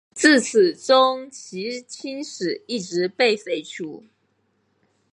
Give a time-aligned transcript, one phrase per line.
[0.15, 4.03] 自此中圻钦使一职被废除。